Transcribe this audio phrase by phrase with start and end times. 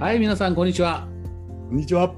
[0.00, 1.08] はい、皆さん、こんにちは。
[1.68, 2.14] こんにちは。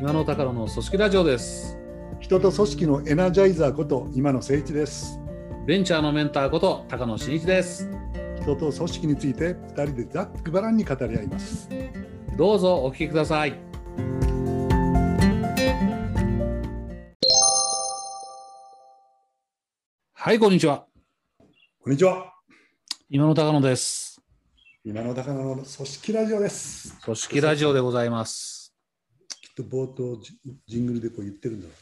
[0.00, 1.78] 今の高野の組織ラジオです。
[2.18, 5.20] 人と組織のエナジャイザーこと今野誠一です。
[5.64, 7.88] ベンチャーのメンターこと高野真一です。
[8.42, 11.68] 人と組織について二人でざっくばらんに語り合います。
[12.36, 13.54] どうぞお聞きください。
[20.14, 20.84] はい、こんにちは。
[21.80, 22.34] こんにちは。
[23.08, 24.07] 今の高野です。
[24.88, 26.98] 今野高野の組織ラジオです。
[27.02, 28.74] 組織ラジオでございます。
[29.42, 30.32] きっと冒頭ジ
[30.66, 31.74] ジングルでこう言ってるんだろ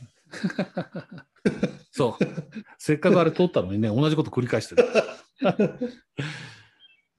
[1.92, 2.24] そう。
[2.78, 4.88] せっかくあれ撮ったのにね、同じこと繰り返してる。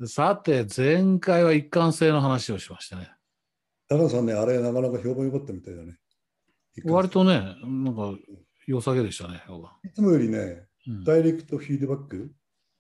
[0.10, 3.10] さて、前回は一貫性の話をしましたね。
[3.90, 4.00] うな。
[4.00, 5.96] 高野さんね、あれなかなか評判良かったみたいだね。
[6.84, 8.14] 割とね、なんか
[8.66, 9.42] 良さげでしたね。
[9.86, 12.30] いつもよりね、うんダイレクトフィードバック、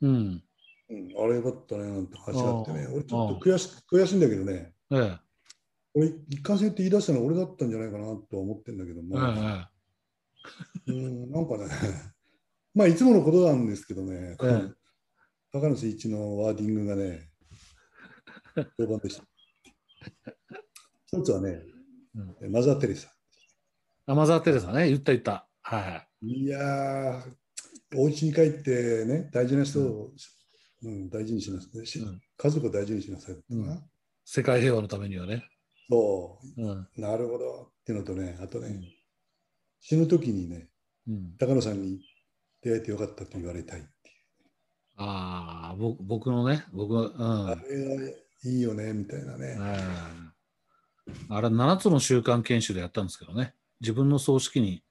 [0.01, 0.43] うん。
[0.89, 5.19] うん、あれ良かったねなんて話があってね、俺ちょっと悔し悔しいんだけどね、ええ。
[5.93, 9.67] 俺一貫性って言い出したのは俺だったんじゃないかなとは思ってるんだけども、え
[10.87, 11.67] え うん、なんかね、
[12.73, 14.77] まあいつものことなんですけどね、ええ。
[15.51, 17.31] 高野誠一のワーディングがね、
[18.77, 19.23] 評判でした。
[21.07, 21.61] 一つはね、
[22.49, 23.13] マザー・テレサ。
[24.05, 25.47] アマザー・テレサね、言った言った。
[25.61, 26.27] はい。
[26.27, 26.47] い。
[26.47, 30.13] やー、お家に帰ってね、大事な人を、
[30.83, 33.83] うん大事にしなさい、しうん家族を大事にしなさいってな、うん
[34.29, 35.45] 世界平和のためにはね。
[35.89, 36.69] そうん。
[36.69, 38.83] う、なるほどっていうのとね、あとね、うん
[39.79, 40.67] 死ぬ時にね、
[41.07, 42.01] うん、高野さんに
[42.61, 44.15] 出会えてよかったと言われたいっていう。
[44.97, 47.13] ああ、僕僕のね、僕の、う
[47.45, 47.47] ん。
[47.51, 48.11] あれは
[48.43, 49.55] いいよね、みたいなね。
[49.59, 54.83] ええあれ、7つの習慣研修でやったんですけどね、自分の葬式に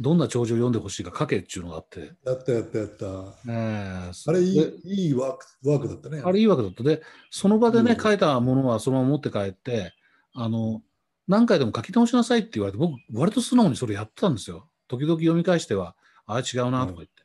[0.00, 3.06] どんな長寿を読んでほしいか書けっていうのがあって、やったやったやった。
[3.48, 6.22] ええあれいでいいいワークワークだったね。
[6.24, 6.82] あれいいわけだった。
[6.82, 9.92] で、その場でね、うん書いたものはそのまま持って帰って、
[10.34, 10.82] あの、
[11.28, 14.68] 何回でも書き直しなさいって言われて、僕、割と素直にそれやってたんですよ。
[14.88, 15.94] 時々読み返しては、
[16.26, 17.22] ああ、違うなとか言って。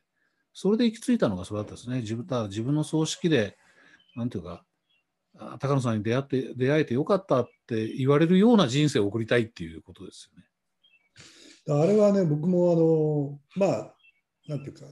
[0.52, 2.00] それで行き着いたのがそれだったですね。
[2.00, 3.56] 自分だから自分の葬式で、
[4.16, 4.64] なんていうか、
[5.38, 10.47] あ高野さんに出会って、出会えてよかったって言われるような人生を送りたいっていうことですよね。
[11.70, 13.94] あれはね、僕もあの、まあ、
[14.48, 14.86] なんていうか、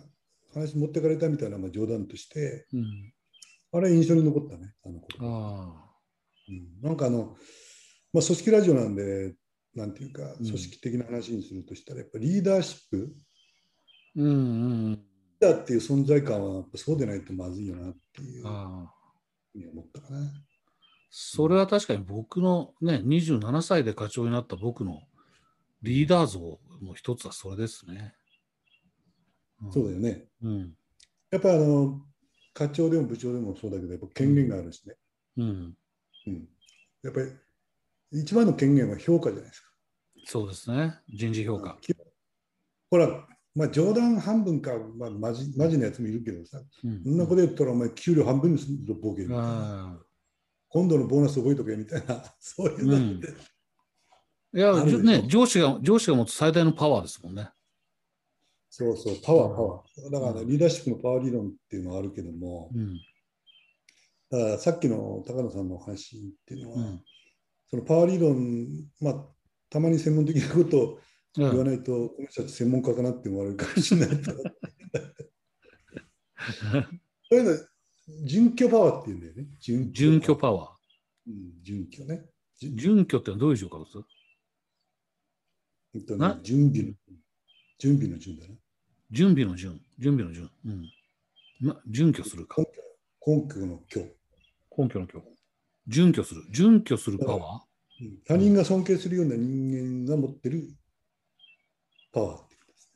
[0.53, 3.12] 話持ってかれたみたいな、まあ、冗談として、うん。
[3.72, 5.84] あれ印象に残ったね、あのあ
[6.48, 7.37] うん、なんかあの、
[8.12, 9.34] まあ、組織ラジオなんで、
[9.75, 13.14] なんていうか、うん組織的な話にするとしたら、やっぱリーダーシップ。
[14.16, 14.93] うんうん。
[14.94, 14.98] ー
[15.41, 18.93] ダーっていう存在感はやっぱそうでないとまずいよなっていうふああ。
[19.54, 20.19] うに思ったかな。
[21.10, 25.03] それは確かに僕のね、27歳で課長になった僕の
[25.82, 28.14] リーダー像の一つはそれですね。
[29.66, 30.28] んそうだよね。
[30.42, 30.75] うん。
[31.31, 32.03] やっぱあの、
[32.54, 34.94] 課長でも部長でもそうだけど、やっぱ権限があるしね。
[35.38, 35.76] うん。
[36.26, 36.48] うん、
[37.03, 37.31] やっぱり
[38.20, 39.69] 一番の権限は評価じゃないですか。
[40.25, 40.94] そうですね。
[41.09, 41.78] 人事評価。
[42.91, 49.43] ほら、まあ、冗談半分か、まあ、マジマジなやつもいるけどさ、うんそんなこと言ったらお前給料半分にするぞ、ボケみたいな。
[49.43, 49.98] あ
[50.69, 53.32] 今度のボーナス覚えとけみたいな、 そういうのって、あ
[54.56, 57.50] いや、ね、上司が、上司が持つ最大のパワーですもんね。
[58.71, 60.11] そうそう、パワー、パワー。
[60.11, 62.94] だから、うんリーダーシップのパワー理論っていうのはあるけども、うん。
[64.31, 67.03] だからさっきの高野さんの話っていうのは、うん。
[67.69, 68.67] そのパワー理論、
[69.03, 69.27] まあ、
[69.69, 70.99] たまに専門的なことを
[71.37, 74.33] 言わうんないと、この人たち専門家かなって思われるかもしれないけど。
[77.28, 77.59] そういうの、
[78.25, 79.49] 準拠パワーっていうんだよね。
[79.61, 80.75] 準準拠パワ
[81.27, 82.25] うん、準拠ね。
[82.59, 84.16] 準拠ってのはどういう状況です？
[85.97, 86.39] えっとねな？
[86.43, 86.93] 準備の、
[87.79, 88.55] 準備の準だね。
[89.11, 89.81] 準備の準。
[89.99, 90.51] 準備の準。
[90.67, 90.84] うん。
[91.61, 92.67] ま、準拠するか根。
[93.49, 94.01] 拠の拠。
[94.77, 95.23] 根拠の拠。
[95.89, 96.43] 準拠する。
[96.53, 97.62] 準拠するパワ
[98.01, 100.69] うん他人が尊敬するような人間が持ってる
[102.12, 102.91] パワーってことです。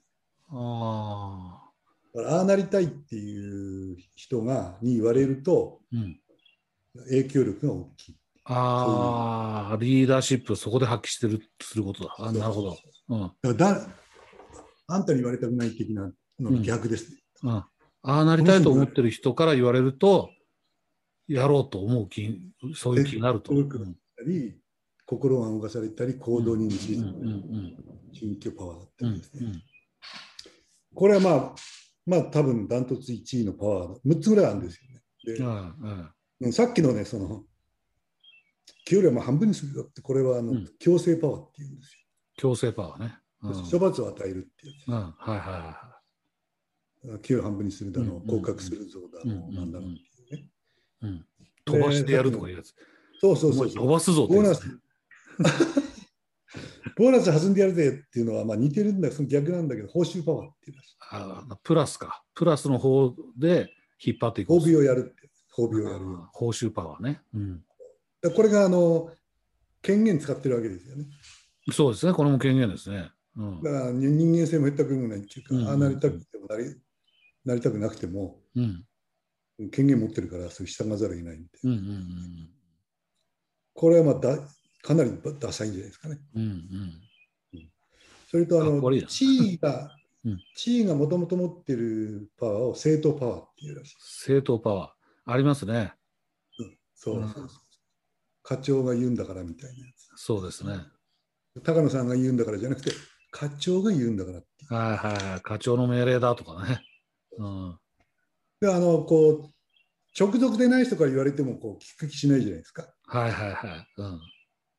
[0.52, 0.56] ー。
[0.58, 2.18] ああ。
[2.18, 6.20] だからああなりたいっていう人がに言われるとうん。
[7.08, 8.19] 影響力が大きい。
[8.52, 12.14] ああ、リーダーシップをそこで発揮してるすることだ。
[12.18, 12.76] あなるほど。
[13.08, 13.32] うん。
[13.42, 13.86] だだ
[14.88, 16.10] あんたに言われたくない的な
[16.40, 17.18] のの逆ですね。
[17.44, 17.68] うん、あ
[18.02, 20.30] あなりたいと思ってる人から言われると、
[21.28, 22.40] やろうと思う気、
[22.74, 23.52] そういう気になると。
[23.52, 23.68] うんうん
[24.16, 24.54] たり
[25.06, 27.76] 心が動かされたり行動に導うんくうん
[28.12, 29.52] 準拠パワーだったうんりですね。
[30.94, 31.54] これはまあ
[32.06, 35.00] まあ多分ダントツ1位のパワー6つぐらいあるんですよね。
[35.24, 36.10] でうんうん
[36.42, 37.44] うんさっきのね、その、
[38.86, 41.96] 給料も半分にするよって、これはあの、うん強制パワーっていうんです
[42.36, 43.18] 強制パワーね。
[43.42, 43.64] うんよ。
[43.70, 45.94] 処罰を与えるっていううん、はいはいは
[47.04, 47.22] やつ。
[47.22, 50.48] 給料半分にするだの、うん降格するぞだうんの、なんだろうっていうね。
[51.02, 51.06] い。
[51.06, 51.26] うん。
[51.64, 52.74] 飛ばしてやるとかいうやつ。
[53.20, 53.70] そうそうそう。
[53.70, 54.80] 飛ばすぞってやつボーナス、
[56.96, 60.78] ボーナス弾んでやるぜっていうのはまあ似てるんだけど、その逆なんだけど、報酬パワーっていう。
[61.10, 62.24] あプラスか。
[62.34, 63.70] プラスの方で
[64.04, 64.52] 引っ張っていく。
[64.52, 65.30] 褒美をやるって。
[65.54, 66.04] 褒美をやる。
[66.32, 67.20] 報酬パワーね。
[67.34, 67.64] うん。
[68.22, 69.10] だこれがあの
[69.82, 71.06] 権限使ってるわけですよね。
[71.72, 72.12] そうですね。
[72.12, 73.10] これも権限ですね。
[73.36, 73.62] うん。
[73.62, 76.76] だから人間性も減ったくもないっていうか、うんああなりたくてもなり
[77.44, 78.84] なりたくなくても、うん。
[79.70, 81.72] 権限持ってるから、それ従わざるを得ないみたいな。
[81.72, 81.78] うん。
[81.78, 82.50] うん。
[83.74, 84.38] これはまあだ
[84.82, 86.18] かなりダサいんじゃないですかね。
[86.34, 86.42] うん。
[86.42, 87.70] うん。
[88.30, 93.96] それとあの地位が うん、地位がもともと持ってるパワーを正当パワーっていうらしい。
[94.00, 95.32] 正当パワー。
[95.32, 95.94] ありますね。
[96.94, 97.69] そううんそうそう
[98.50, 100.74] 課長が言うんだからみたいなやそうですね。
[101.56, 101.62] つ。
[101.62, 102.90] 高野さんが言うんだからじゃなくて、
[103.30, 104.74] 課長が言うんだからっていう。
[104.74, 105.40] はいはいはい。
[105.40, 106.80] 課長の命令だとかね。
[107.38, 107.78] うん。
[108.60, 109.50] で、あの、こう、
[110.18, 112.92] 直属でない人から言われても、こう、聞く気しないじゃないですか。
[113.06, 113.86] はいはいはい。
[113.98, 114.20] うん。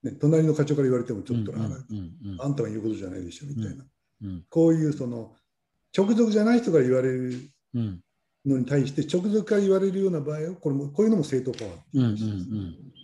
[0.03, 3.85] ね、隣の課長から言われても、ちょっとな、うんうんうんあんたが言うことじゃないでしょ、みたいな。
[4.23, 5.33] うんこういう、その、
[5.97, 7.39] 直属じゃない人から言われる
[7.73, 8.01] うん
[8.45, 13.00] のに対して、直属から言われるような場合は、これも、こういうのも正当パワーってうんういうんらしいで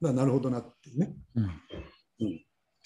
[0.00, 1.14] すまあなるほどなっていうね。
[1.36, 1.44] うん。
[1.44, 1.50] ま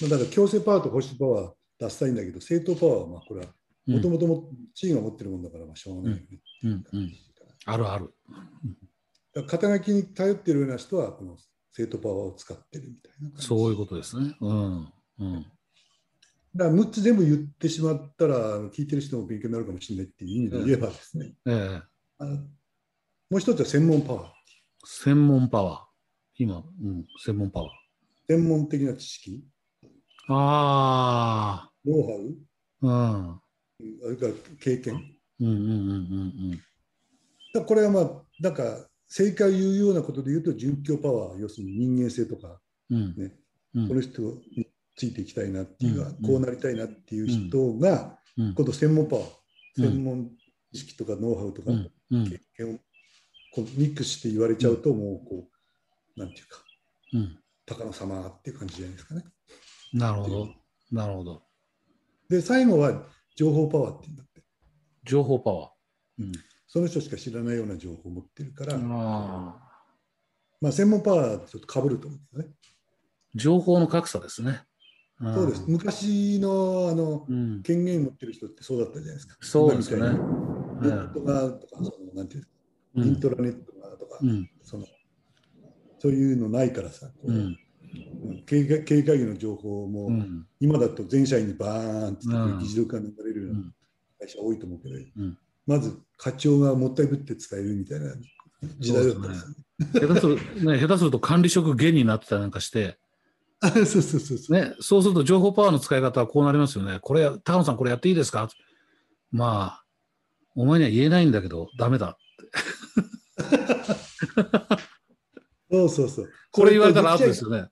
[0.06, 3.46] あだから強制パワーと保守パワー出したいんだけど、正当パワーはまあこれは
[3.86, 3.94] うん。
[3.96, 6.24] もともとも地位が持ってるもんだからまあしょうがないよね。
[6.24, 7.14] っていう感じ
[7.66, 8.14] あるある。
[9.34, 11.36] だ肩書きに頼ってるような人はこの
[11.72, 14.36] 正当パワーを使ってるみたいなそういうことですね。
[14.40, 14.92] うん。
[15.18, 15.46] うん。
[16.54, 21.80] だから6つ全部言ってしまったら聞いてる人も勉強になるかもしれないっていう意味で言えばですね、え
[22.20, 22.24] え。
[23.28, 24.32] もう一つは専門パワー
[24.84, 25.93] 専門パワー。
[26.36, 27.70] 今、うん、専門パワー。
[28.28, 29.44] 専門的な知識？
[30.28, 32.90] あノウハウ？
[32.90, 33.40] あ、
[33.80, 33.90] うん。
[34.00, 34.94] それから経験？
[35.40, 35.60] うんうんうん
[37.54, 42.60] うんこれはまあなんか正解を言うようなことで言うと準拠パワー要するに人間性とか
[42.90, 42.96] うん。
[42.96, 43.32] うんね
[43.74, 43.88] うん。
[43.88, 44.66] この人に
[44.96, 48.54] ついていきたいなっていうか、うんこうなりたいなっていう人が、うん。
[48.54, 49.34] 今度専門パワー、うん
[49.76, 50.30] 専門
[50.72, 51.90] 知識とかノウハウとかうん。
[52.10, 52.30] うん。
[52.30, 52.78] 経験を
[53.54, 55.53] こうミックスして言われちゃうと、もうこう、
[56.16, 56.58] なんていうか、
[57.12, 57.38] うん。
[57.66, 59.24] 高野様っていう感じじゃないですかね。
[59.92, 60.48] なるほど。
[60.92, 61.42] なるほど。
[62.28, 63.04] で、最後は
[63.36, 64.42] 情報パワーっていうんだって。
[65.04, 66.32] 情報パワー。
[66.66, 69.64] その人しか知らないような情報を持ってるから、うん、ああ。
[70.60, 72.54] まあ、専門パワーとちょっとかぶると思うんですよね。
[73.34, 74.62] 情報の格差ですね。
[75.22, 75.64] んそうです。。
[75.66, 77.62] 昔のあのうん。
[77.62, 79.36] 権限持ってる人ってそうだったじゃないですか。
[79.40, 80.18] そうですよね。
[80.80, 82.46] ネットがとか、そのなんていう
[82.94, 83.20] の、インうん。
[83.20, 84.50] トラネットがとか、うん。
[84.62, 84.86] その
[86.04, 87.36] そういうのないからさ、こううん。
[87.36, 87.58] うん
[88.46, 90.46] 経営経営会議の情報も、うん。
[90.60, 93.74] 今だと全社員にバーンってうん議事録が流れるよううなん
[94.18, 98.12] 会社多いと思うけど、んまず課長がもったいぶって伝えるみたいな
[98.78, 99.54] 時代だったんですよね。
[99.94, 100.36] 下手する、
[100.72, 102.98] ね、下手すると管理職減になってたりなんかして、
[103.60, 104.52] あ そうそうそうそう。
[104.52, 106.98] ね、そうすると情報パワーの使い方はこうなりますよね。
[107.00, 108.50] これ、高野さん、これやっていいですか？
[109.30, 109.84] まあ、
[110.54, 112.18] お前には言えないんだけど、ダメだ。
[115.74, 116.30] そうそうそう。
[116.52, 117.50] これ言われたらアウトですよ。
[117.50, 117.68] よね。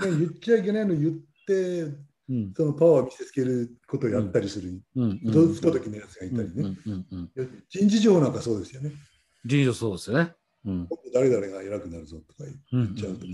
[0.00, 1.12] 言っちゃいけないの言っ
[1.46, 1.82] て、
[2.28, 2.52] うん。
[2.54, 5.18] そのパワーを見せつけることをやったりする、うん。
[5.18, 6.36] 不動不動的なやつがいうん。
[6.36, 6.76] たりね。
[7.68, 8.92] 人事情なんかそうですよね。
[9.44, 10.34] 人事そうですよね。
[10.66, 10.88] うん。
[11.14, 12.94] 誰々が偉くなるぞとかうん。
[12.94, 13.26] 言っちゃうと、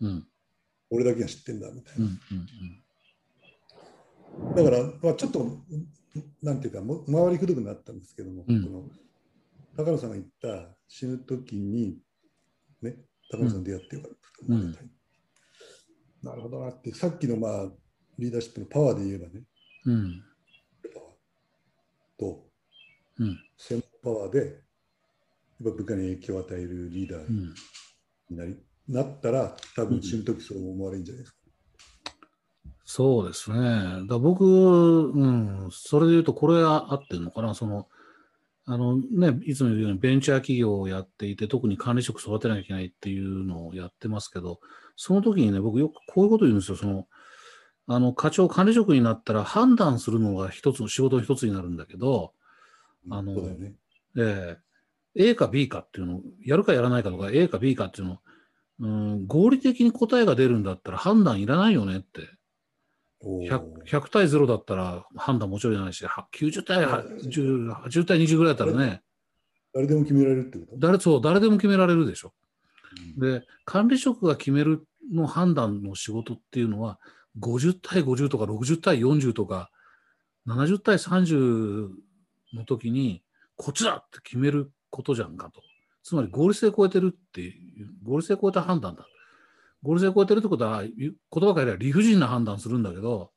[0.00, 0.26] うん。
[0.90, 2.04] 俺だけが知ってんだみたいうん。
[2.06, 2.10] な。
[4.46, 4.54] うん。
[4.54, 5.58] だから、まあ、ちょっと、
[6.42, 8.88] なんていうか、も周りくどくなったんですけども、うんこの
[9.76, 11.98] 高野さんが言った死ぬ時に、
[12.82, 12.96] ね、
[13.30, 14.90] 高野さん出会ってよかったと思われたい。
[16.22, 17.68] なるほどなって、さっきの、まあ、
[18.18, 19.42] リーダーシップのパワーで言えばね、
[19.86, 20.22] うん。
[20.92, 21.10] パワー
[22.18, 22.46] と
[23.18, 23.38] うん。
[23.56, 24.50] 専門パワーで、やっ
[25.64, 27.54] ぱ部下に影響を与えるリーダーうん。
[28.30, 28.56] になり、
[28.88, 31.38] なったら、多分死ぬ時そう思われるんじゃないですか。
[32.84, 33.58] そうですね。
[33.58, 37.54] だから僕、うん、それで言うと、これは合ってるのかな？
[37.54, 37.86] その、
[38.72, 44.60] あのね、いつも言うようにベンチャー企業をやっていて、特に管理職育てなきゃいけないっていうのをやってますけど、
[44.94, 46.76] その時にね、僕よくこういうこと言うんですよ。
[46.76, 47.08] その、
[47.88, 52.32] あの、課長、管理職になったら判断するのが一つの仕事の一つになるんだけど、
[53.10, 53.74] あのね。
[54.16, 58.18] ええ A か B かっていうのを、やるかやらないかとか、A か B かっていうのを、
[58.78, 62.20] うん、合理的に答えが出るんだったら判断いらないよねって。
[63.20, 69.02] おー 100, 100対0だったら判断もちろんいらないし、は90対80 80対20ぐらいだったらね、
[69.74, 70.78] 誰でも決められるってこと？
[70.78, 72.32] 誰そう誰でも決められるでしょ。
[73.18, 76.98] うんで、管理職が決めるの判断の仕事っていうのは、
[77.38, 79.70] 50対50とか60対40とか、
[80.48, 81.90] 70対30
[82.52, 83.22] の時に、
[83.56, 85.62] こっちだって決めることじゃんかと。
[86.02, 87.54] つまり合理性超えてるってい
[88.02, 89.06] 合理性を超えた判断だ。
[89.82, 93.32] 合理性を超えてるってことは、言葉変えれば理不尽な判断するんだけど、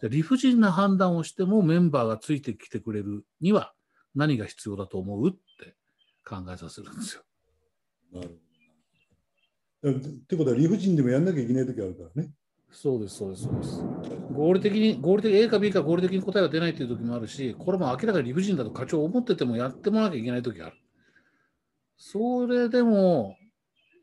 [0.00, 3.72] じゃあ理不尽な判断をしてもメンバーがついてきてくれるには
[4.14, 5.74] 何が必要だと思うって
[6.24, 7.22] 考えさせるんですよ。
[8.12, 8.34] なるほ
[9.90, 9.94] ど。
[9.98, 12.30] ってことは理不尽でもやんなきゃいけない時あるからね。
[12.70, 13.84] そうです、そうです、そうです。
[14.32, 20.76] 合理的に、合理的、A か B か合理的に答えが出ないという時もあるし、これも明らかに理不尽だと課長思っててもやってもらわなきゃいけない時がある。
[21.96, 23.36] それでも、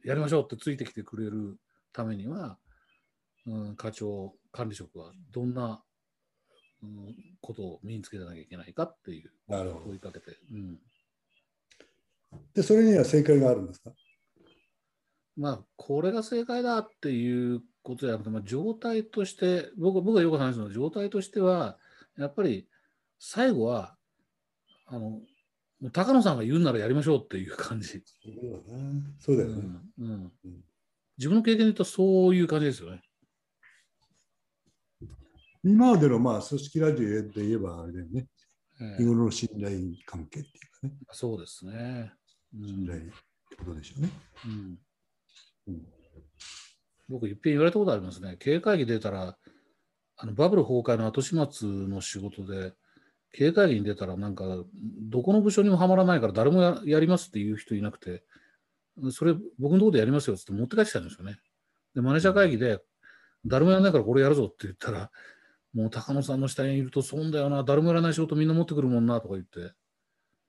[0.04, 1.58] やりましょうってついてきてくれる
[1.94, 2.58] ためには、
[3.46, 5.84] うん、課長、管理職はどんな、
[6.84, 10.80] うん、ことを身につけてなきゃいけないかっていう問いかけて、うん、
[12.54, 13.92] で、それには正解があるんですか？
[15.38, 21.78] まあ、これが正解だっていうことじゃなくて、まあ、状態として、僕僕がよく話すのは、状態としては、
[22.18, 22.68] やっぱり
[23.20, 23.96] 最後は、
[24.88, 25.22] あの、
[25.82, 28.04] もう高野さんが言うならやりましょうっていう感じ。
[29.20, 29.56] そうだよね。
[30.00, 30.64] うんうんうん
[31.18, 33.02] 自分の経験で言うとそういう感じですよね。
[35.64, 38.28] 今までのまあ組織ラジオで言えばあれだよね。
[38.80, 40.94] ええ日頃の信頼関係っていうかね。
[41.12, 42.12] そうですね。
[42.56, 43.12] うん信頼って
[43.56, 44.10] ことでしょうね。
[44.46, 44.80] うん
[45.68, 45.88] うん
[47.12, 48.38] 僕、いっぺん言われたことありますね。
[48.40, 49.38] 経営会議出たら、
[50.16, 52.74] あのバブル崩壊の後始末の仕事で、
[53.32, 58.24] 経営会議に出たら、なんか、どこの部署にもはまらないから、誰もややりますっていう人いなくて、
[59.12, 61.38] それ、僕のところでやりますよって持って帰ってきたんですよね。
[61.96, 62.82] で、マネージャー会議で、
[63.46, 65.12] 誰もやらないからこれやるぞって言ったら、
[65.74, 69.74] もう高野さんの下にいると損だよな、誰もやらない仕事みんな持ってくるもんなとか言って、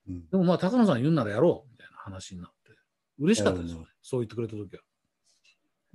[0.09, 0.29] うん。
[0.29, 2.71] でもまあ高野さん言うならやろうみたいな話になって、
[3.17, 3.81] 嬉しかったですよね。
[3.83, 4.83] なるほ、そう言ってくれた時は。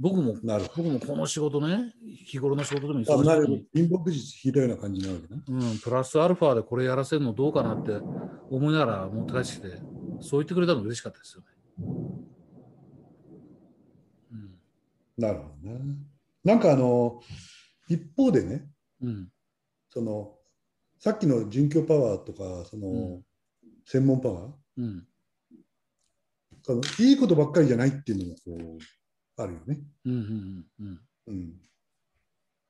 [0.00, 1.93] 僕も、なるほ僕もこの仕事ね、
[2.25, 3.21] 日頃の仕事でもど。
[3.21, 5.43] あなるほど忙しいのに、貧乏術引いたような感じなわけな。
[5.49, 7.93] うん、プラスアルファでこれやらせるのどうかなって
[8.50, 9.69] 思いながら持って帰ってきて、
[10.21, 11.47] そう言ってくれたの嬉しかったですよね。
[14.33, 14.50] うん。
[15.17, 15.81] なるほどね。
[16.45, 17.21] なんかあの、
[17.88, 18.69] 一方でね、
[19.02, 19.28] うん。
[19.90, 20.35] その、
[21.00, 23.23] さっきの準拠パワーとか、その、うん
[23.90, 25.07] 専門パワー、うん。
[26.62, 28.78] そのいいことばっかりじゃないっていうのがこう、
[29.38, 29.80] あるよね。
[30.04, 30.12] うん。
[30.12, 30.66] うん。
[30.80, 31.00] うん。
[31.28, 31.54] うん。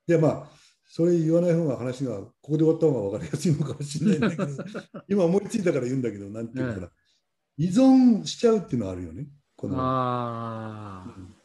[0.07, 0.47] で、まあ、
[0.85, 4.63] それ言わない方が話が、ここで終わった方が分かりやすいのかもしれないんだけど、
[5.07, 6.91] 今思いついたから言うんだけど、なんていうのかな、
[7.57, 9.27] 依存しちゃうっていうのはあるよね。
[9.55, 11.35] このああ、うん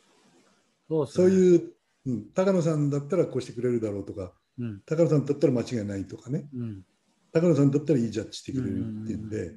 [0.88, 1.07] そう。
[1.07, 1.73] そういう、
[2.07, 4.83] うん、高野さんだったらこうしてくれるだろうとか、うん。
[4.87, 6.85] 高野さんだったら間違いないとかね、うん。
[7.33, 9.57] 高野さんだったらいいジャッジしてくれるっていうんで、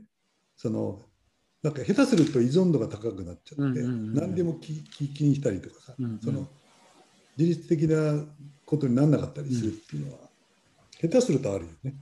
[0.55, 1.06] その、
[1.67, 6.47] なんか下手すると依存度が高くなっちゃって、うんうんうんうん何でも聞聞きにしたりとかさ、うんうんその
[7.38, 8.24] 自律的な
[8.65, 10.19] ことにならなかったりするっていうのは、
[11.00, 11.93] 下手するとあるよね。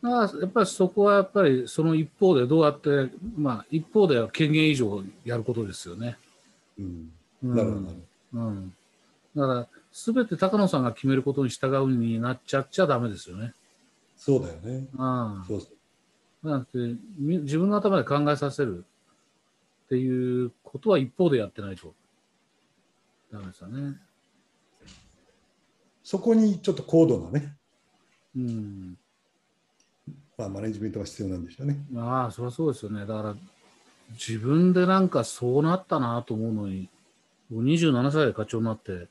[0.00, 6.16] まあ、やっぱりそこはやっぱりその一方でどうやって、まあ、一方では権限以上やることですよね。
[6.78, 7.10] うん、
[7.42, 7.96] うんなるほどなる
[8.34, 8.74] うん、
[9.34, 13.52] だから、すべて高野さんが決めることに従うになっちゃっちゃダメですよね。
[14.16, 14.86] そうだよね。
[14.96, 15.75] あそうそうあ
[16.46, 16.78] なんて
[17.18, 18.84] み自分の頭で考えさせる
[19.86, 21.94] っていうことは一方でやってないと
[23.32, 23.96] ダメですよね。
[26.02, 27.56] そこにちょっと高度なね、
[28.36, 28.98] うん。
[30.38, 31.78] まあ、マネジメントが必要なんでしょうね。
[31.90, 33.00] まあ、そりゃそうですよね。
[33.00, 33.36] だから、
[34.12, 36.88] 自分でなんかそうなったなと思うのに、
[37.50, 39.08] 僕27歳で課長になって、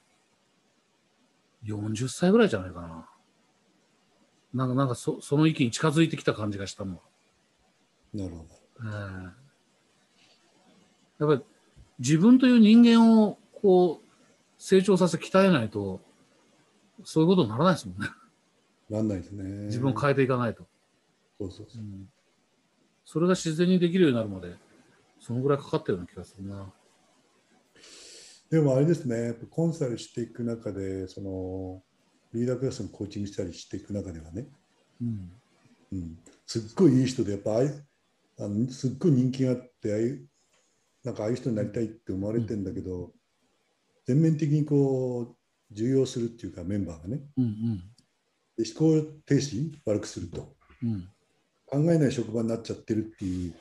[1.65, 3.10] 40歳ぐらいじゃないかな。
[4.54, 7.00] なんか、なんかそその域に近づいてきた感じがしたもん。
[8.15, 8.50] なるほど。
[8.84, 9.45] ええ
[11.19, 11.41] やっぱり
[12.00, 14.05] 自分という人間をこう
[14.57, 16.01] 成長させ鍛えないと、
[17.03, 18.07] そういうことにならないですもんね。
[18.89, 19.43] なんないですね。
[19.65, 20.67] 自分を変えていかないと。
[21.39, 21.86] そうそうそうう。
[21.86, 22.10] ん
[23.05, 24.55] それが自然にできるようになるまで、
[25.19, 26.74] そのぐらいかかったような気がするな。
[28.50, 31.84] でもあれですね、コンサルしていく中で、その
[32.34, 34.48] リーダークラスのコーチングしたりしていく中ではね、
[35.01, 35.31] うん。
[35.93, 37.60] うん、すっごいいい人で、やっぱ
[38.39, 40.27] あのすっごい人気があって、ああいう
[41.04, 43.13] なんかああいう人になりたいって思われてんだけど、
[44.06, 45.36] 全面的にこう
[45.72, 47.82] 重要するっていうか、メンバーがね、うん
[48.58, 50.94] で思考停止悪くすると、うん。
[50.94, 51.86] うん。
[51.86, 53.56] 考えない職場になっちゃってるっていう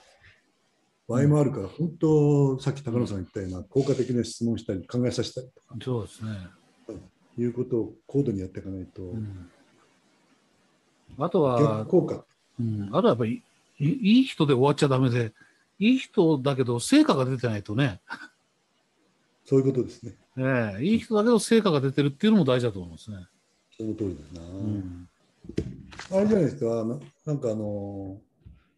[1.09, 6.31] 場合もあるから、本当、さっき高野さん言ったような、効果的な質問したり、考えさせたりとかそうですね。
[7.37, 9.51] いうことを高度にやっていかないと、うん。
[11.19, 12.25] あと逆は、効果
[12.61, 13.43] うん、あとはやっぱり
[13.79, 15.33] いいい人で終わっちゃダメで、
[15.79, 18.01] いい人だけど成果が出てないとね、
[19.45, 20.17] そういうことですね。
[20.37, 23.27] ええいい人だけど成果が出てるっていうのも大事だと思いますね。
[23.77, 24.49] その通りだな。
[24.49, 25.09] うん。
[26.11, 28.21] あれじゃないですか、ななんかあの、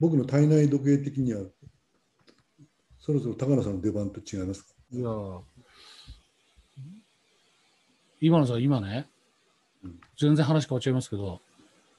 [0.01, 1.43] 僕の体内時計的には、
[2.99, 4.75] そろそろ高野さんの出番と違いますか？
[4.93, 5.41] いやー
[8.21, 9.09] 今のさん、今ね
[9.85, 11.41] うん、全然話変わっちゃいますけど、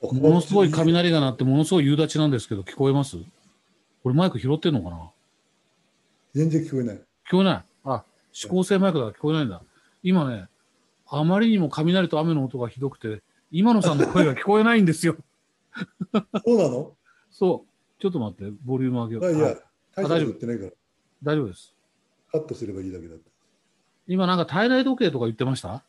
[0.02, 3.18] もものすごい雷が鳴って、ものすごい夕立ちなんですけど、聞こえます？
[4.04, 5.10] これマイク拾ってんのかな？
[6.34, 6.96] 全然聞こえない。
[6.96, 7.64] 聞こえない？
[7.86, 9.62] あ、指向性マイクだから聞こえないんだ。
[10.04, 10.48] 今ね、
[11.08, 15.16] あまりにも雷と雨の音がひどくて、今野さんの声が聞こえないんですよ。
[16.14, 16.92] そうなの？
[17.32, 18.02] そう。
[18.02, 19.26] ちょっと待って、ボリューム上げよう。
[19.26, 19.58] あいや
[19.96, 20.72] あ、大したこと言ってないから、
[21.24, 21.74] 大丈夫です。
[22.32, 23.24] カットすればいいだけだった。
[24.08, 25.84] 今なんか体内時計とか言ってました？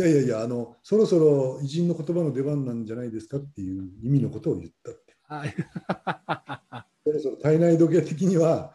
[0.00, 5.16] いやいやいや、あの、そろそろ偉人の言葉の出番なんじゃないですかっていう意味のことを言ったって。
[5.24, 5.54] はい。
[7.04, 8.74] そろそろ体内時計的には、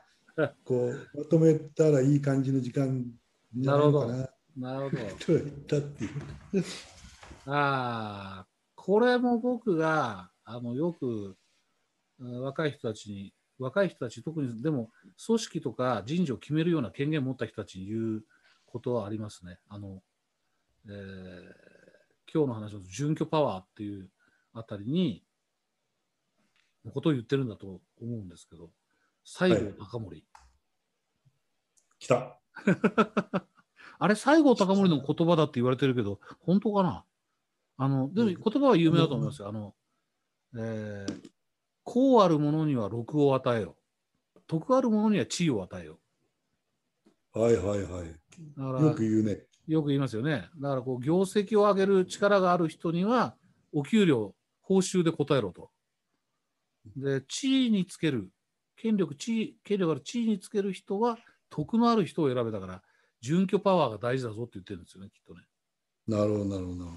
[0.64, 3.12] こう、まとめたらいい感じの時間
[3.56, 5.04] じゃないのかななるほど。
[5.04, 6.12] と言ったっていう。
[7.48, 11.36] ああ、これも僕が、あの、よく、
[12.20, 14.92] うん若い人たちに、若い人たち、特に、でも、
[15.26, 18.24] 組織とか人事を決めるような権限を持った人たちに言う
[18.68, 19.58] ことはありますね。
[19.70, 20.04] あの、
[20.88, 21.66] えー
[22.34, 24.10] 今日の話の準拠パワーっていう
[24.54, 25.24] あたりに、
[26.84, 28.72] のことを言ってるんだと思うんですけど、
[29.24, 30.26] 西郷隆盛。
[31.98, 32.38] 来た。
[34.00, 37.06] あれ、西郷隆盛の言葉だって言われてるけど、本当かな？
[37.78, 39.48] あの、でも言葉は有名だと思いますよ。
[39.48, 39.74] あの、
[40.58, 41.32] えー
[41.88, 43.78] こうあるものには禄を与えよ。
[44.48, 46.00] 徳あるものには地位を与えよ。
[47.32, 48.82] はいはいはい。
[48.84, 49.46] よく言うね。
[49.68, 50.50] よく言いますよね。
[50.60, 53.36] だから、こう、業績を上げる力がある人には、
[53.74, 55.70] お給料、報酬で答えろと。
[56.96, 58.30] で、地位につける、
[58.76, 61.18] 権力、地位、権力ある地位につける人は、
[61.50, 62.84] 徳のある人を選べたから、
[63.22, 65.42] 準拠パワーが大事だぞって言ってるんですよね、きっとね。
[66.08, 66.92] なるほどなるほど。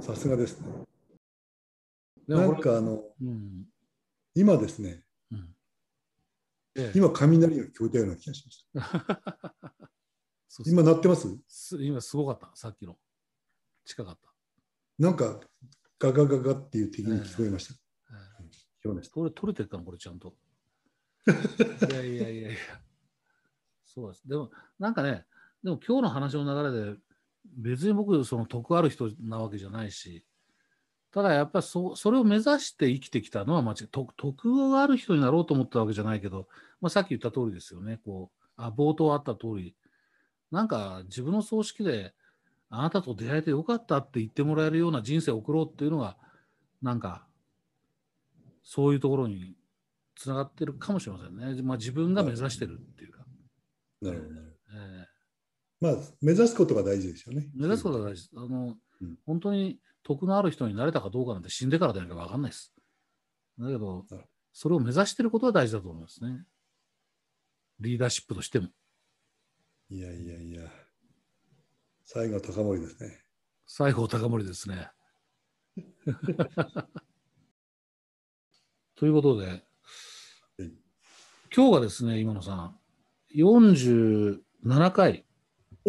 [0.00, 0.68] さすがですね。
[2.28, 3.66] なんかあの、うん。
[4.34, 5.56] 今ですね、うん。
[6.76, 9.90] ええ今雷が聞こえたような気がしました。
[10.66, 11.28] 今鳴ってます？
[11.48, 12.96] す今すごかった、さっきの。
[13.84, 14.32] 近かった。
[14.98, 15.40] なんか
[15.98, 17.74] ガガガガっていう敵に聞こえました。
[17.74, 17.76] え
[18.40, 20.34] え聞こえこれ取れてるかな、これちゃんと。
[21.90, 22.58] いやいやいやいや。
[23.84, 24.28] そうです。
[24.28, 25.26] でも、なんかね、
[25.62, 26.98] でも今日の話の流れで、
[27.56, 30.24] 別に僕、その徳ある人なわけじゃないし、
[31.10, 36.46] ただやっぱりそそれを目指して生きてきたのは間違い徳徳がある人になろうと思ったわけじゃないけど、
[36.80, 38.00] まあ、さっき言った通りですよね。
[38.04, 39.74] こうあ冒頭あった通り、
[40.50, 42.14] なんか自分の葬式で、
[42.68, 46.16] あなたと出会えてよかったって言ってもらえるような人生を送ろうっていうのが、
[46.82, 47.26] なんか、
[48.62, 49.54] そういうところに
[50.16, 51.62] つながってるかもしれませんね。
[51.62, 53.24] まあ、自分が目指してるっていうか、
[54.02, 54.56] なるほどなるほど。
[54.78, 55.06] え
[55.78, 57.48] まあ目指すことが大事ですよね。
[57.54, 58.30] ー目指すことが大事です。
[58.36, 62.72] あの、うん本当に徳のある人になれたかどうかなんて死んでからでなきゃ分かんないです。
[63.58, 64.06] だけど、
[64.52, 66.44] それを目指してることは大事だと思いますね。
[67.80, 68.68] リーダーシップとしても。
[69.88, 70.62] いやいやいや。
[72.04, 73.20] 最後は高森ですね。
[73.66, 74.90] 西郷隆盛ですね。
[78.96, 79.64] ということで、
[81.54, 82.78] 今日がですね、今野さん、
[83.34, 85.24] 47回、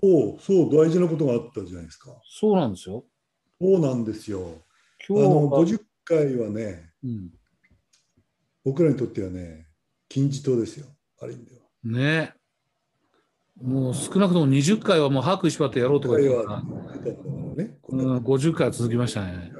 [0.03, 2.21] おお、そう、大事なことがあったじゃないですか。
[2.23, 3.03] そうなんですよ。
[3.59, 4.41] そうなんですよ。
[4.41, 7.31] あ今日のは、50回はね、うん、
[8.63, 9.67] 僕らにとってはね、
[10.07, 10.85] 金字塔ですよ。
[11.19, 11.61] ある意味では。
[11.83, 12.35] ね
[13.61, 17.77] もう少なくとも20回はもう把握しばってやろうとか言ってね。
[17.81, 19.51] これうん、50回は続きましたね。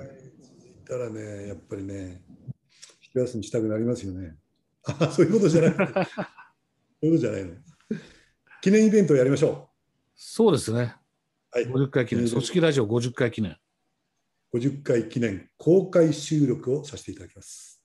[0.42, 2.22] 続いたらね、やっぱりね、
[3.02, 4.36] 一休みしたくなりますよね。
[4.84, 5.72] あそういうことじゃない。
[5.76, 6.08] そういうこ
[7.12, 7.56] とじゃないの。
[8.62, 9.70] 記念イベントをやりましょ
[10.16, 10.96] そうですね。
[11.56, 11.58] う。
[11.58, 11.68] はい。
[11.68, 13.58] 50回記念、組織ラジオ50回記念。
[14.54, 17.82] 50回記念公開収録をさせていただきます。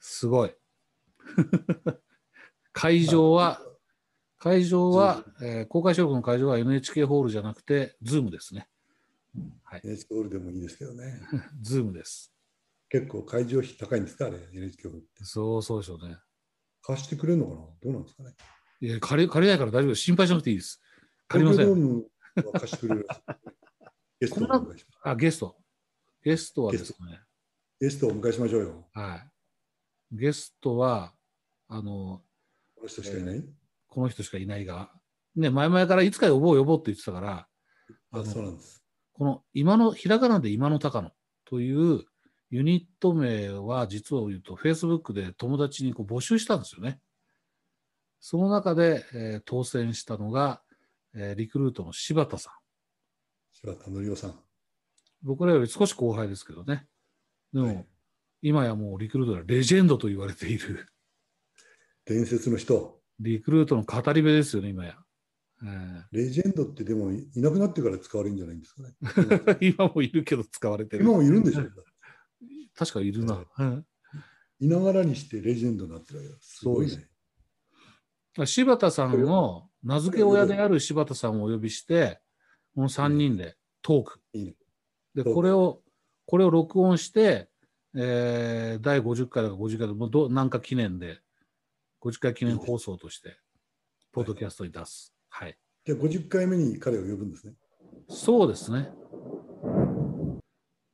[0.00, 0.54] すごい。
[2.72, 3.60] 会場は、
[4.38, 8.68] 会場は、えー公開収録の会場は NHK ホールじゃなくて、ズームですね。
[9.64, 9.80] はい。
[9.84, 11.20] NHK ホールでもいいですけどね。
[11.62, 12.32] ズームです。
[12.88, 15.24] 結構会場費高いんですかあれ、NHK ホールって。
[15.24, 16.16] そうそうでしょうね。
[16.82, 17.60] 貸してくれるのかな？
[17.82, 18.34] どうなんですかね。
[18.80, 20.02] いや借り借りないから大丈夫です。
[20.02, 20.80] 心配しなくていいです。
[21.28, 22.04] 借りません。
[22.52, 23.06] 貸してくれる。
[24.20, 24.98] ゲストをお迎えします。
[25.02, 25.56] あ、ゲスト。
[26.22, 27.20] ゲストはですね、
[27.80, 28.88] ゲストをお迎えしましょうよ。
[28.92, 29.30] はい。
[30.16, 31.14] ゲストは、
[31.68, 32.22] あの、
[32.74, 33.44] この人しかいない、
[33.96, 34.90] この人しかいないが、
[35.36, 37.46] ね、前々からいつか呼ぼう呼ぼうって言ってたから、
[38.12, 38.84] あそうなんです。
[39.14, 41.12] この今の、ひらがなで今の高野
[41.46, 42.04] という
[42.50, 47.00] ユニット名は実を言うと、Facebook で友達にこう募集したんですよね。
[48.20, 50.60] その中で、えー当選したのが、
[51.14, 52.52] えーリクルートの柴田さん。
[53.54, 54.34] 柴田則夫さん。
[55.22, 56.86] 僕らより少し後輩ですけどね。
[57.54, 57.86] でも、はい
[58.42, 60.86] 今やもうリクルートではレジェンドと言われている
[62.04, 63.00] 伝説の人。
[63.20, 64.96] リクルートの語り部ですよね、今や。
[65.64, 69.56] えレジェンドってでもいなくなってから使われるんじゃないんですかね。
[69.60, 71.14] え 今もいるけど使われてる今。
[71.14, 71.64] もいるんでしょ
[72.74, 73.44] 確かいるな。
[73.58, 73.86] うん
[74.58, 77.06] いながらにしてレジェンドになってるわけだすごいね。
[78.46, 82.20] 柴田さんの名付け親である柴田さんをお呼びして、
[82.74, 84.20] この3人でトーク。
[84.32, 84.54] いいね。
[85.14, 85.82] で、これを、
[86.26, 87.48] これを録音して、
[87.94, 91.20] えー第50回だか50回でもうどなんか記念で、
[92.06, 93.36] 50回記念放送として、
[94.12, 95.12] ポッドキャストに出す。
[95.28, 95.58] はい。
[95.84, 97.54] じゃあ50回目に彼を呼ぶんですね。
[98.08, 98.88] そうですね。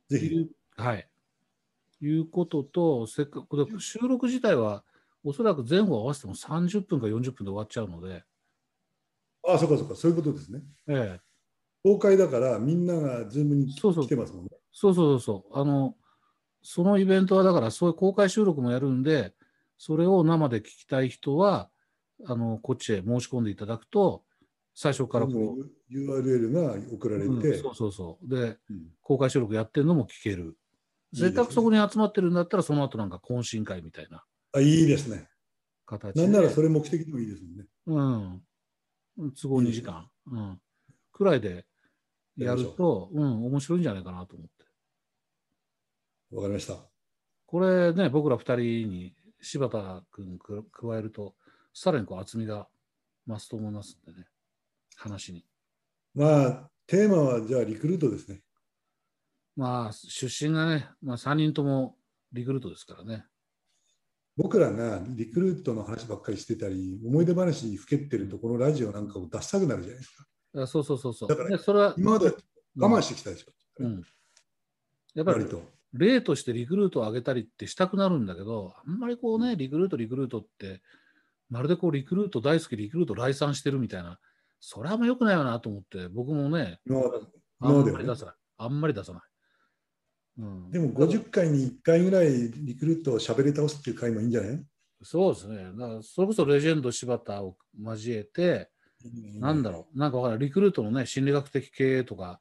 [0.09, 0.47] ぜひ。
[0.75, 1.07] はい。
[2.01, 4.83] いうことと、せっかくで収録自体は、
[5.23, 8.23] おそらく前後合わせても30分か40分で終わっちゃうので、
[9.47, 10.61] ああ、そうかそうか、そういうことですね。
[10.87, 11.21] ええ、
[11.83, 14.49] 公開だからみんながズームにそうそう来てますもんね。
[14.71, 15.59] そうそうそうそう。
[15.59, 15.95] あの、
[16.63, 19.35] そのイベントはだから、そういう公開収録もやるんで、
[19.85, 21.69] それを生で聞きたい人は、
[22.25, 24.23] あの、こっちへ申し込んでいただくと、
[24.73, 25.57] 最初からこ
[25.91, 28.29] URL が送られう、て、うんそうそうそう。
[28.29, 30.55] で、うん公開収録やってるのも聞ける。
[31.13, 35.27] せっかくそこに集まってるんだったら、その後なんか懇親会みたいなあいいですね。
[35.85, 36.21] 形で。
[36.21, 37.65] なんならそれ目的でもいいですもんね。
[39.17, 39.31] うん。
[39.33, 40.09] 都合2時間。
[40.31, 40.61] うん。
[41.11, 41.65] くらいで
[42.37, 44.65] やると、うん、面白いんじゃないかなと思って。
[46.37, 46.77] わかりました。
[47.47, 51.35] これね、僕ら2人に柴田君く加えると、
[51.73, 52.67] さらにこう厚みが
[53.27, 54.25] 増すと思いますんでね、
[54.95, 55.45] 話に。
[56.15, 58.41] まあ、テーマはじゃあリクルートですね。
[59.55, 61.97] まあ、出身がね、まあ、3人とも
[62.31, 63.25] リクルートですからね。
[64.37, 70.25] 僕らがリクルートの話ばっかりしてたり、思い出話にふけってると、このラジオなんかを出したくなるじゃないですか。
[70.63, 71.29] あそうそうそうそう。
[71.29, 72.33] だからでそれは、今まで
[72.77, 73.51] 我慢してきたでしょ。
[73.79, 74.01] うん。
[75.13, 75.45] やっぱり。
[75.93, 80.81] 例としてリクルートを上げたりってしたくなるんだけど、あんまりこうね、リクルート、リクルートって、
[81.49, 84.19] まるでこうリクルート大好き、リクルート来賛してるみたいな、
[84.59, 86.79] それはあんま良くないよなと思って、僕もね、
[87.61, 88.35] あん今まり出さない。
[88.57, 89.21] あんまり出さない。
[90.39, 94.65] うん、でも50回に1回ぐらいリクルートを喋り倒すっていう回もいいんじゃない？
[95.03, 95.57] そうですね。
[95.77, 98.71] だからそれこそレジェンド柴田を交えて、
[99.39, 102.39] なんだろう、なんかわからリクルートのね、心理学的経営とか、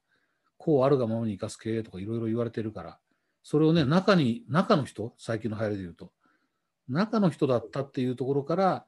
[0.57, 2.99] こうあるがままに生かす経営とかいろいろ言われてるから、
[3.43, 6.13] それをね、中に、中の人、最近の流行りで言うと、
[6.89, 8.87] 中の人だったっていうところから、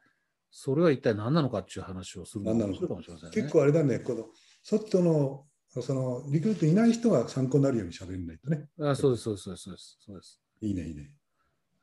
[0.50, 3.30] それは一体何なのかっていう話をするのかもしれませんね。
[3.32, 4.26] 結構あれだね、この
[4.62, 5.46] 外の
[5.82, 8.68] そのリクルートいない人が参考になるように喋んないとね。
[8.80, 10.40] あそうです、そうです、そうですそうです。
[10.60, 11.10] いいね、いいね。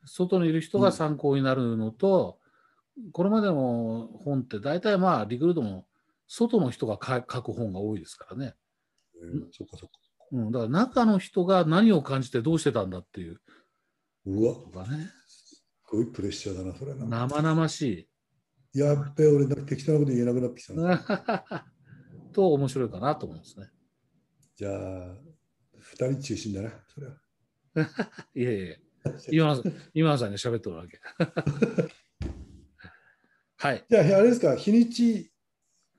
[0.06, 2.38] 外にいる人が参考になるのと、
[3.12, 5.86] これまでの本って大体まあリクルートも
[6.26, 8.54] 外の人が書書く本が多いですからね。
[9.16, 9.98] えーそっかそっか。
[10.32, 13.40] うん、だから中の人が何を感じてどうしてたんだっていう
[14.24, 14.54] うわ、
[14.88, 17.04] ね、すごいプレッシャーだな、それな。
[17.04, 18.08] 生々し
[18.74, 20.72] やっべ、俺適当なこと言えなくなってきた。
[22.32, 23.68] と面白いかなと思いますね。
[24.56, 25.16] じゃあ、
[25.80, 27.16] 2人中心だな、それは。
[28.34, 28.80] いえいえ、
[29.30, 31.00] 今の今のさんに喋っておるわけ。
[33.56, 33.84] はい。
[33.90, 35.31] じゃあ、あれですか、日にち、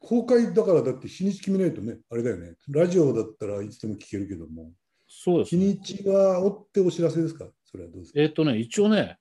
[0.05, 2.55] 公開だからだって日にち決めないとね、あれだよね。
[2.67, 4.69] ラジオだったらいつでも聞けるけども、
[5.07, 5.61] そうです、ね。
[5.65, 7.47] 日にちは追ってお知らせですか？
[7.63, 8.21] それはどうですか？
[8.21, 9.17] えっ、とね、一応ね、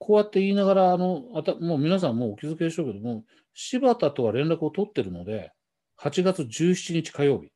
[0.00, 5.52] こうやって言いながら、あの、あたもう皆さんもうお気づきでしょうけども、柴田とは連絡を取ってるので、
[6.00, 7.52] 8月17日火曜日、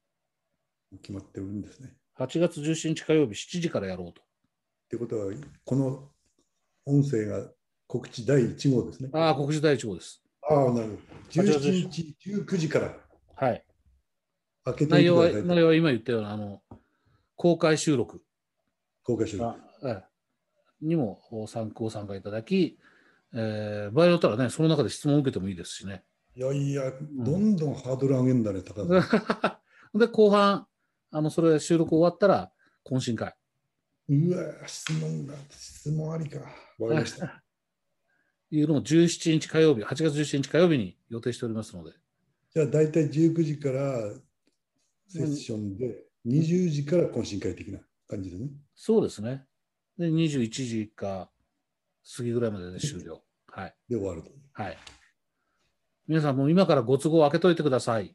[1.02, 1.92] 決まってるんですね。
[2.18, 4.22] 8月17日火曜日7時からやろうと。
[4.22, 4.24] っ
[4.90, 5.32] てことは、
[5.64, 6.10] この
[6.86, 7.50] 音声が
[7.88, 9.10] 告知第1号ですね。
[9.12, 10.23] ああ、告知第1号です。
[10.48, 10.82] ああ、なるほど。
[11.30, 12.96] 17日19時から
[13.36, 13.64] はい。
[14.64, 16.62] 開けて内容は、内容は今言ったような、あの、
[17.36, 18.22] 公開収録
[19.02, 19.58] 公開収録。
[19.84, 20.14] ええ
[20.80, 22.78] にも参考参加いただき、
[23.32, 26.04] えー場合によったらね、その中で質問を受けてもいいですしね。
[26.36, 29.60] いやいや、どんどんハードル上げんだね、高田
[29.98, 30.66] で、後半、
[31.10, 32.52] あの、それ収録終わったら、
[32.84, 33.34] 懇親会。
[34.08, 36.40] うわ、質問が、質問ありか。
[36.40, 36.44] わ
[36.88, 37.43] かりました。
[38.54, 41.92] いうのを17日火曜日、8月17日火曜日に予定しておりますので、
[42.54, 44.12] じゃあ、大体19時から
[45.08, 48.50] セッションで、20時から懇親会的な感じでね。
[48.76, 49.44] そうですね。
[49.98, 51.28] で、21時か
[52.16, 53.22] 過ぎぐらいまでで終了。
[53.48, 53.74] はい。
[53.88, 54.30] で終わると。
[54.52, 54.78] はい。
[56.06, 58.14] 皆さんもう今からご都合を開けといてください。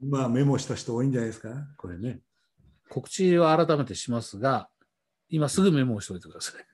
[0.00, 2.20] まあ、メモした人多いんじゃないですか、これね。
[2.88, 4.68] 告知は改めてしますが、
[5.28, 6.69] 今すぐメモをしておいてください。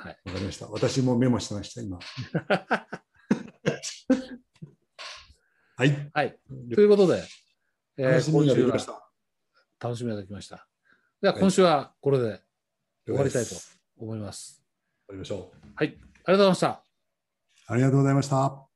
[0.00, 0.18] はい。
[0.24, 0.66] わかりました。
[0.68, 1.98] 私もメモしてました、今。
[5.76, 6.10] はい。
[6.12, 6.38] はい。
[6.74, 7.22] ということで、
[7.98, 9.10] えー楽しみができました。
[9.78, 10.66] 楽しみができました。
[11.20, 12.40] では、今週はこれで
[13.04, 13.60] 終わりたいと終
[13.98, 14.64] 思います。
[15.08, 15.56] わりましょう。
[15.74, 15.88] はい。
[15.88, 16.84] ありがとうございました。
[17.66, 18.69] ありがとうございました。